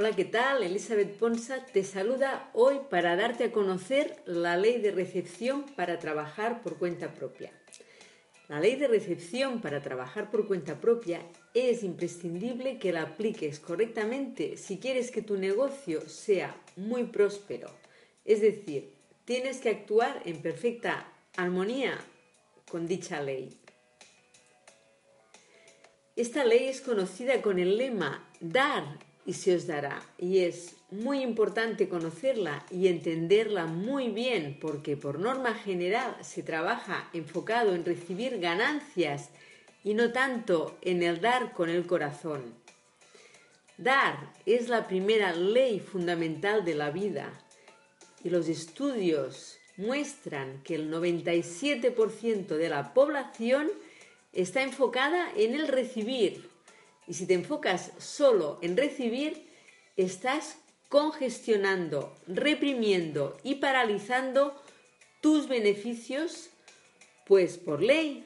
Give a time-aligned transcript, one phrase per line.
[0.00, 0.62] Hola, ¿qué tal?
[0.62, 6.62] Elizabeth Ponsa te saluda hoy para darte a conocer la ley de recepción para trabajar
[6.62, 7.50] por cuenta propia.
[8.46, 11.20] La ley de recepción para trabajar por cuenta propia
[11.52, 17.68] es imprescindible que la apliques correctamente si quieres que tu negocio sea muy próspero.
[18.24, 18.92] Es decir,
[19.24, 21.98] tienes que actuar en perfecta armonía
[22.70, 23.58] con dicha ley.
[26.14, 30.00] Esta ley es conocida con el lema dar y se os dará.
[30.16, 37.10] Y es muy importante conocerla y entenderla muy bien porque por norma general se trabaja
[37.12, 39.28] enfocado en recibir ganancias
[39.84, 42.54] y no tanto en el dar con el corazón.
[43.76, 47.30] Dar es la primera ley fundamental de la vida
[48.24, 53.68] y los estudios muestran que el 97% de la población
[54.32, 56.47] está enfocada en el recibir
[57.08, 59.48] y si te enfocas solo en recibir,
[59.96, 64.60] estás congestionando, reprimiendo y paralizando
[65.20, 66.50] tus beneficios,
[67.26, 68.24] pues por ley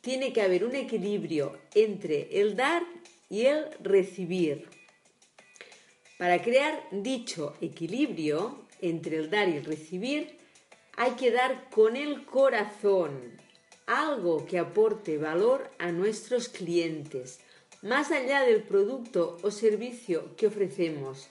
[0.00, 2.82] tiene que haber un equilibrio entre el dar
[3.28, 4.68] y el recibir.
[6.18, 10.38] Para crear dicho equilibrio entre el dar y el recibir,
[10.96, 13.40] hay que dar con el corazón,
[13.86, 17.40] algo que aporte valor a nuestros clientes,
[17.82, 21.28] más allá del producto o servicio que ofrecemos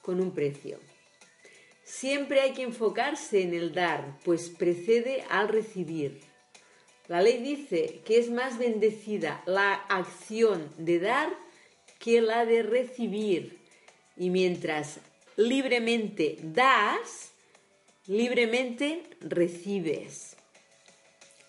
[0.00, 0.78] con un precio.
[1.84, 6.20] Siempre hay que enfocarse en el dar, pues precede al recibir.
[7.08, 11.34] La ley dice que es más bendecida la acción de dar
[11.98, 13.58] que la de recibir.
[14.16, 15.00] Y mientras
[15.36, 17.32] libremente das,
[18.06, 20.36] libremente recibes.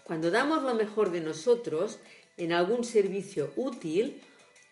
[0.03, 1.99] Cuando damos lo mejor de nosotros
[2.37, 4.21] en algún servicio útil,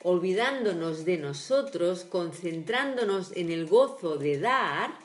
[0.08, 4.98] olvidándonos de nosotros, concentrándonos en el gozo de dar,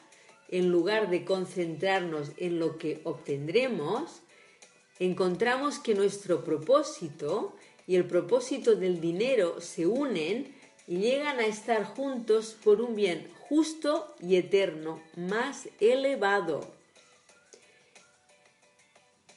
[0.48, 4.22] en lugar de concentrarnos en lo que obtendremos,
[5.00, 10.54] encontramos que nuestro propósito y el propósito del dinero se unen
[10.86, 16.60] y llegan a estar juntos por un bien justo y eterno, más elevado.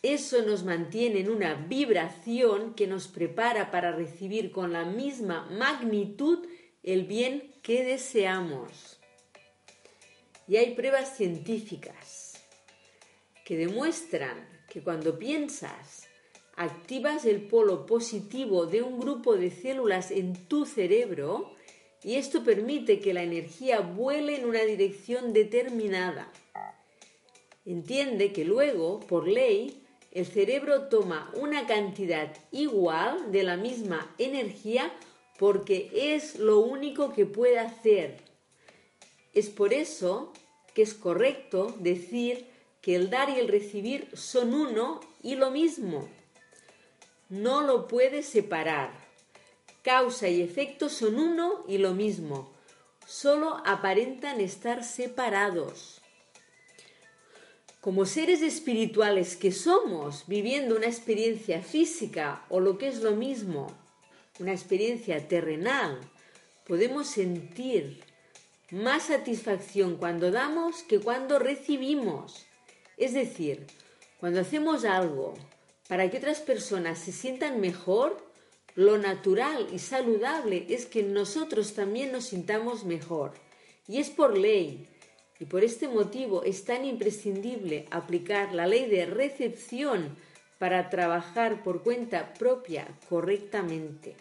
[0.05, 6.45] Eso nos mantiene en una vibración que nos prepara para recibir con la misma magnitud
[6.83, 8.99] el bien que deseamos.
[10.47, 12.39] Y hay pruebas científicas
[13.45, 16.07] que demuestran que cuando piensas,
[16.55, 21.55] activas el polo positivo de un grupo de células en tu cerebro
[22.03, 26.31] y esto permite que la energía vuele en una dirección determinada.
[27.65, 29.81] Entiende que luego, por ley,
[30.15, 34.89] el cerebro toma una cantidad igual de la misma energía
[35.37, 38.21] porque es lo único que puede hacer.
[39.33, 40.31] Es por eso
[40.73, 42.47] que es correcto decir
[42.81, 46.07] que el dar y el recibir son uno y lo mismo.
[47.27, 48.91] No lo puedes separar.
[49.81, 52.53] Causa y efecto son uno y lo mismo.
[53.05, 56.01] Solo aparentan estar separados
[57.85, 63.67] como seres espirituales que somos, viviendo una experiencia física o lo que es lo mismo,
[64.39, 65.99] una experiencia terrenal,
[66.65, 68.01] podemos sentir
[68.71, 72.47] más satisfacción cuando damos que cuando recibimos.
[72.97, 73.67] Es decir,
[74.19, 75.35] cuando hacemos algo
[75.87, 78.17] para que otras personas se sientan mejor,
[78.73, 83.33] lo natural y saludable es que nosotros también nos sintamos mejor.
[83.87, 84.87] Y es por ley,
[85.39, 90.15] y por este motivo es tan imprescindible aplicar la ley de recepción
[90.57, 94.15] para trabajar por cuenta propia correctamente.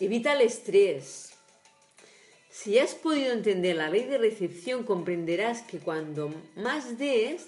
[0.00, 1.32] Evita el estrés.
[2.50, 7.46] Si has podido entender la ley de recepción, comprenderás que cuando más des,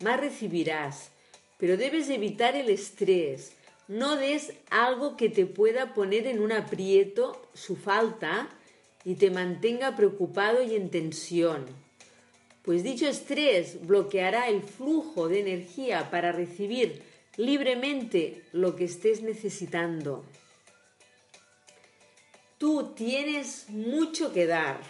[0.00, 1.10] más recibirás.
[1.58, 3.52] Pero debes evitar el estrés.
[3.88, 8.48] No des algo que te pueda poner en un aprieto, su falta,
[9.04, 11.66] y te mantenga preocupado y en tensión,
[12.62, 17.02] pues dicho estrés bloqueará el flujo de energía para recibir
[17.36, 20.24] libremente lo que estés necesitando.
[22.58, 24.80] Tú tienes mucho que dar.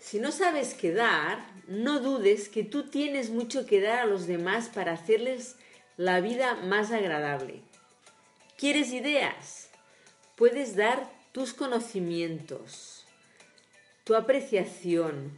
[0.00, 4.26] Si no sabes qué dar, no dudes que tú tienes mucho que dar a los
[4.26, 5.56] demás para hacerles
[5.96, 7.60] la vida más agradable.
[8.58, 9.70] ¿Quieres ideas?
[10.34, 12.95] Puedes dar tus conocimientos
[14.06, 15.32] tu apreciación,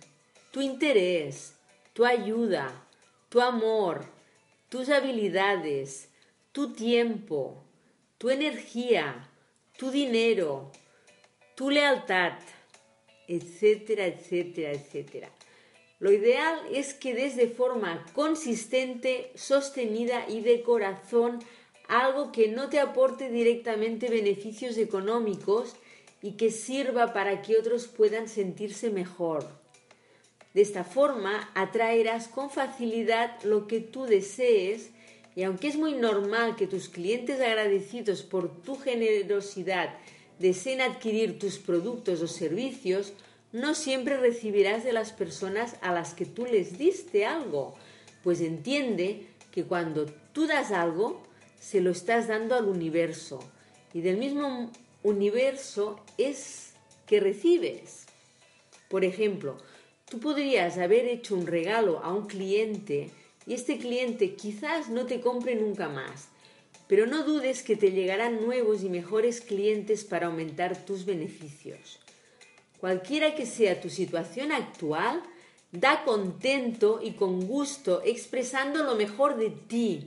[0.50, 1.54] tu interés,
[1.94, 2.84] tu ayuda,
[3.30, 4.04] tu amor,
[4.68, 6.10] tus habilidades,
[6.52, 7.64] tu tiempo,
[8.18, 9.26] tu energía,
[9.78, 10.70] tu dinero,
[11.54, 12.34] tu lealtad,
[13.26, 15.30] etcétera, etcétera, etcétera.
[15.98, 21.38] Lo ideal es que des de forma consistente, sostenida y de corazón
[21.88, 25.74] algo que no te aporte directamente beneficios económicos
[26.22, 29.46] y que sirva para que otros puedan sentirse mejor.
[30.54, 34.90] De esta forma atraerás con facilidad lo que tú desees
[35.36, 39.94] y aunque es muy normal que tus clientes agradecidos por tu generosidad
[40.38, 43.12] deseen adquirir tus productos o servicios,
[43.52, 47.74] no siempre recibirás de las personas a las que tú les diste algo,
[48.22, 51.22] pues entiende que cuando tú das algo,
[51.60, 53.40] se lo estás dando al universo
[53.92, 54.70] y del mismo
[55.02, 56.72] universo es
[57.06, 58.06] que recibes.
[58.88, 59.58] Por ejemplo,
[60.08, 63.10] tú podrías haber hecho un regalo a un cliente
[63.46, 66.28] y este cliente quizás no te compre nunca más,
[66.86, 72.00] pero no dudes que te llegarán nuevos y mejores clientes para aumentar tus beneficios.
[72.78, 75.22] Cualquiera que sea tu situación actual,
[75.72, 80.06] da contento y con gusto expresando lo mejor de ti.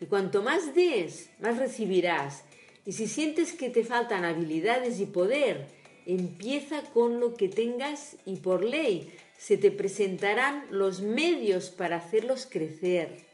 [0.00, 2.44] Y cuanto más des, más recibirás.
[2.84, 5.66] Y si sientes que te faltan habilidades y poder,
[6.06, 12.46] empieza con lo que tengas y por ley se te presentarán los medios para hacerlos
[12.50, 13.24] crecer.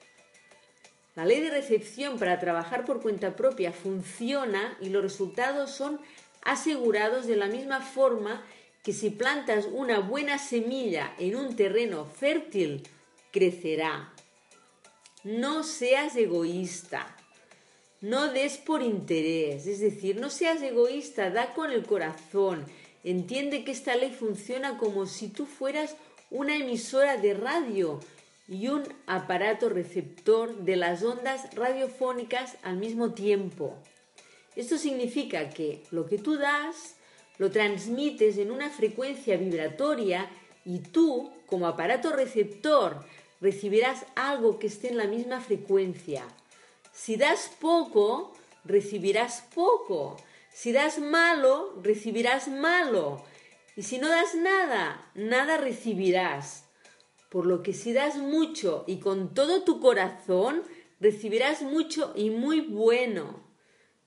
[1.15, 6.01] La ley de recepción para trabajar por cuenta propia funciona y los resultados son
[6.43, 8.45] asegurados de la misma forma
[8.83, 12.89] que si plantas una buena semilla en un terreno fértil,
[13.33, 14.15] crecerá.
[15.25, 17.18] No seas egoísta.
[18.01, 22.65] No des por interés, es decir, no seas egoísta, da con el corazón,
[23.05, 25.97] Entiende que esta ley funciona como si tú fueras
[26.31, 28.01] una emisora de radio
[28.49, 33.77] y un aparato receptor de las ondas radiofónicas al mismo tiempo.
[34.57, 36.97] Esto significa que lo que tú das
[37.39, 40.29] lo transmites en una frecuencia vibratoria
[40.65, 43.05] y tú, como aparato receptor,
[43.41, 46.27] recibirás algo que esté en la misma frecuencia.
[46.99, 48.33] Si das poco,
[48.65, 50.17] recibirás poco.
[50.51, 53.25] Si das malo, recibirás malo.
[53.77, 56.65] Y si no das nada, nada recibirás.
[57.31, 60.65] Por lo que si das mucho y con todo tu corazón,
[60.99, 63.45] recibirás mucho y muy bueno.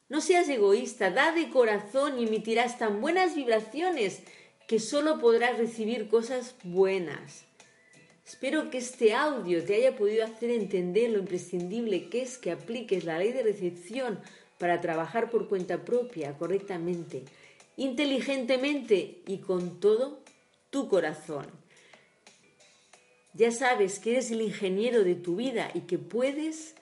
[0.09, 4.21] No seas egoísta, da de corazón y emitirás tan buenas vibraciones
[4.67, 7.45] que solo podrás recibir cosas buenas.
[8.25, 13.03] Espero que este audio te haya podido hacer entender lo imprescindible que es que apliques
[13.03, 14.19] la ley de recepción
[14.57, 17.23] para trabajar por cuenta propia correctamente,
[17.77, 20.19] inteligentemente y con todo
[20.69, 21.47] tu corazón.
[23.33, 26.75] Ya sabes que eres el ingeniero de tu vida y que puedes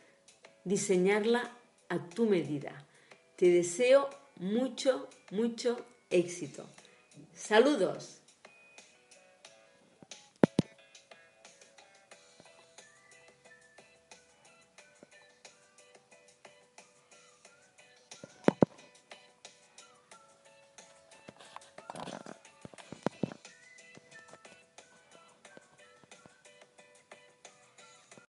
[0.66, 1.56] diseñarla
[1.88, 2.86] a tu medida.
[3.36, 6.66] Te deseo mucho, mucho éxito.
[7.34, 8.19] Saludos.